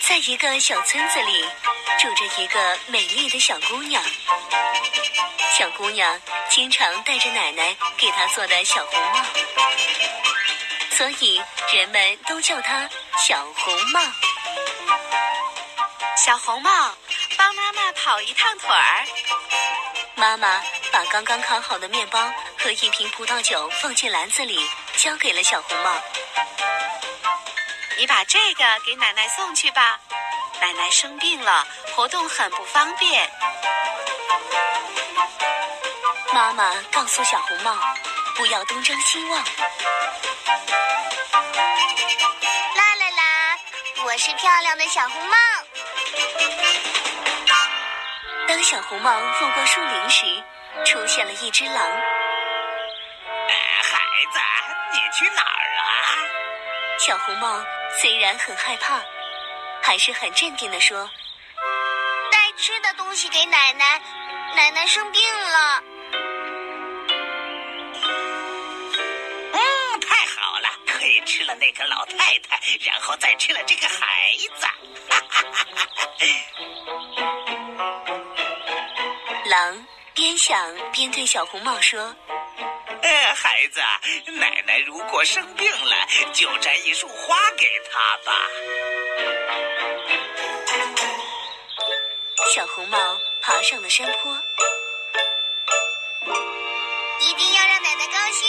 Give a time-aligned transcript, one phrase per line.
[0.00, 1.44] 在一个小村子里
[1.98, 4.02] 住着一个美丽的小姑娘。
[5.56, 9.24] 小姑娘经常带着奶奶给她做的小红帽。
[10.90, 11.40] 所以
[11.72, 14.00] 人们都叫她小红帽。
[16.16, 16.70] 小红帽
[17.36, 19.06] 帮妈妈跑一趟腿儿。
[20.16, 22.18] 妈妈把刚刚烤好的面包
[22.62, 24.58] 和一瓶葡萄酒放进篮子里，
[24.96, 25.94] 交给了小红帽。
[27.96, 29.98] 你把这个给奶奶送去吧，
[30.60, 33.30] 奶奶生病了，活动很不方便。
[36.34, 37.78] 妈妈告诉小红帽，
[38.36, 39.38] 不要东张西望。
[42.76, 43.58] 啦啦啦，
[44.04, 45.36] 我是漂亮的小红帽。
[48.46, 50.44] 当小红帽路过树林时，
[50.84, 52.19] 出现了一只狼。
[54.30, 54.38] 孩子，
[54.92, 55.84] 你去哪儿啊？
[56.98, 57.64] 小红帽
[58.00, 59.00] 虽然很害怕，
[59.82, 61.10] 还是很镇定地说
[62.30, 64.00] ：“带吃的东西给奶奶，
[64.54, 65.82] 奶奶生病了。”
[69.52, 74.66] 嗯，太好了，可以吃了那个老太太，然后再吃了这个孩子。
[79.46, 82.14] 狼边想边对小红帽说
[83.02, 83.80] ：“呃， 孩子，
[84.32, 88.32] 奶奶如果生病了，就摘一束花给她吧。”
[92.54, 92.98] 小红帽
[93.42, 94.36] 爬上了山坡，
[97.20, 98.48] 一定要让奶奶高兴。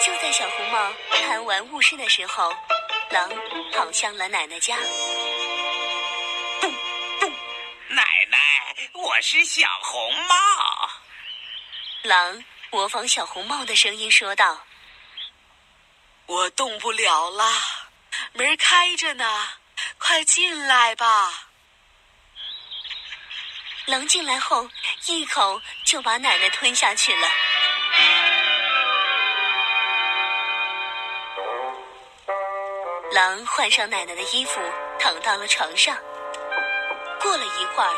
[0.00, 2.54] 就在小红帽贪玩误事的时候，
[3.10, 3.30] 狼
[3.72, 4.76] 跑向了奶奶家。
[7.88, 8.38] 奶奶，
[8.94, 10.34] 我是小红帽。
[12.02, 14.64] 狼模仿小红帽的声音说道
[16.24, 17.44] ：“我动不了啦，
[18.32, 19.48] 门开着呢，
[19.98, 21.50] 快进来吧。”
[23.84, 24.70] 狼进来后，
[25.06, 27.28] 一口就把奶奶吞下去了。
[33.12, 34.58] 狼换上奶奶的衣服，
[34.98, 35.98] 躺到了床上。
[37.20, 37.92] 过了一会儿，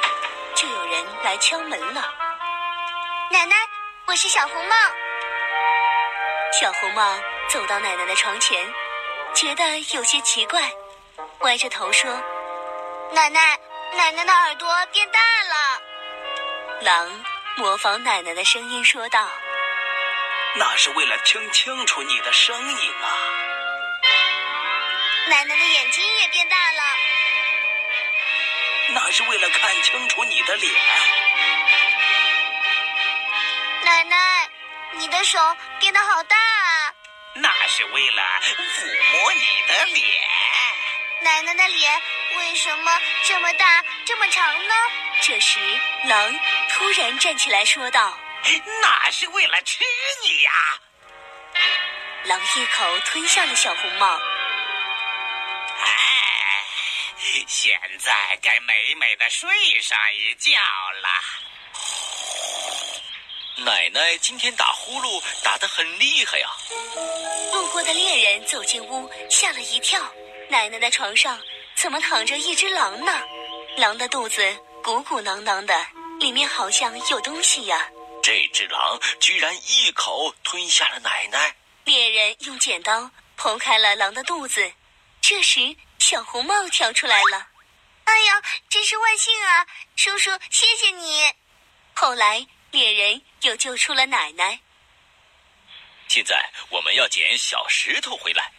[0.56, 2.12] 就有人来敲门了。
[3.30, 3.56] 奶奶，
[4.06, 4.76] 我是小红帽。
[6.60, 7.18] 小红帽
[7.48, 8.66] 走到奶奶的床前，
[9.34, 10.70] 觉得有些奇怪，
[11.40, 12.10] 歪着头说
[13.14, 13.58] ：“奶奶，
[13.94, 15.82] 奶奶的耳朵变大了。”
[16.82, 17.24] 狼
[17.56, 19.28] 模仿奶奶的声音说道
[20.56, 23.06] ：“那是为了听清楚你的声音啊。”
[25.30, 26.82] 奶奶的眼睛也变大了。
[28.94, 30.11] 那是为了看清楚
[35.22, 35.38] 的手
[35.78, 36.94] 变得好大啊！
[37.34, 40.04] 那是为了抚摸你的脸。
[41.20, 42.02] 奶奶的脸
[42.38, 44.74] 为什么这么大、这么长呢？
[45.20, 45.60] 这时，
[46.06, 46.40] 狼
[46.70, 48.18] 突然站起来说道
[48.82, 49.84] ：“那是为了吃
[50.24, 50.50] 你呀！”
[52.26, 54.18] 狼一口吞下了小红帽。
[55.84, 56.64] 哎
[57.46, 59.48] 现在该美美的睡
[59.80, 60.50] 上一觉
[61.00, 61.08] 了。
[63.56, 66.48] 奶奶今天打呼噜打得很厉害呀！
[67.52, 70.00] 路过的猎人走进屋，吓了一跳。
[70.48, 71.40] 奶奶的床上
[71.74, 73.22] 怎么躺着一只狼呢？
[73.76, 74.42] 狼的肚子
[74.82, 75.86] 鼓鼓囊囊的，
[76.18, 77.88] 里面好像有东西呀。
[78.22, 81.54] 这只狼居然一口吞下了奶奶。
[81.84, 84.72] 猎人用剪刀剖开了狼的肚子，
[85.20, 85.76] 这时。
[85.98, 87.46] 小红帽跳出来了，
[88.04, 89.64] 哎呀，真是万幸啊！
[89.94, 91.32] 叔叔，谢谢你。
[91.94, 94.58] 后来猎人又救出了奶奶。
[96.08, 98.50] 现在我们要捡小石头回来。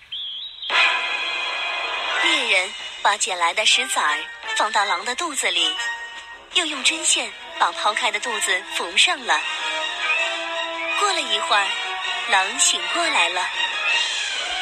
[2.21, 2.71] 猎人
[3.01, 4.23] 把捡来的石子儿
[4.55, 5.75] 放到狼的肚子里，
[6.53, 9.41] 又用针线把剖开的肚子缝上了。
[10.99, 11.67] 过了一会儿，
[12.29, 13.49] 狼醒过来了。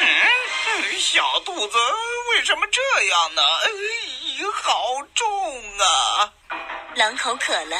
[0.00, 1.78] 嗯，小肚子。
[2.30, 3.42] 为什么这样呢？
[4.54, 6.32] 好重啊！
[6.94, 7.76] 狼口渴了，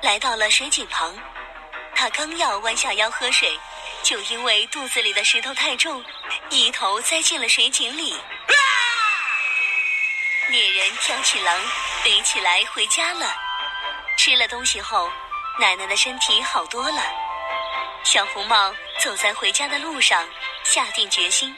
[0.00, 1.16] 来到了水井旁。
[1.94, 3.58] 他刚要弯下腰喝水，
[4.02, 6.04] 就因为肚子里的石头太重，
[6.50, 8.16] 一头栽进了水井里。
[10.48, 11.60] 猎人挑起狼，
[12.04, 13.34] 背起来回家了。
[14.16, 15.10] 吃了东西后，
[15.58, 17.02] 奶奶的身体好多了。
[18.04, 20.26] 小红帽走在回家的路上，
[20.64, 21.54] 下定决心，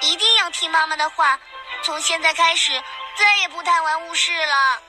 [0.00, 1.38] 一定要听妈妈的话。
[1.82, 2.72] 从现在开始，
[3.16, 4.82] 再也不贪玩误事了。